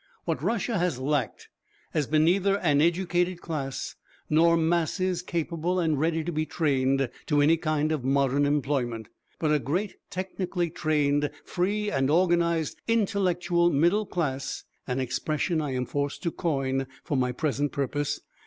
[0.25, 1.47] What Russia has lacked
[1.91, 3.95] has been neither an educated class
[4.31, 9.51] nor masses capable and ready to be trained to any kind of modern employment, but
[9.51, 16.23] a great technically trained, free and organised "intellectual middle class" an expression I am forced
[16.23, 18.21] to coin for my present purpose.